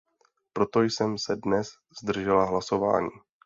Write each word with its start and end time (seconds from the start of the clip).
Proto 0.53 0.81
jsem 0.81 1.17
se 1.17 1.35
dnes 1.35 1.67
zdržela 2.03 2.45
hlasování. 2.45 3.09